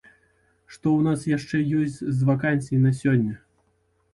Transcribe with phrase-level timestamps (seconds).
[0.75, 3.35] Што ў нас яшчэ ёсць з вакансій на сёння?